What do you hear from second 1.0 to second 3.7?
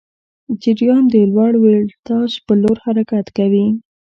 د لوړ ولتاژ پر لور حرکت کوي.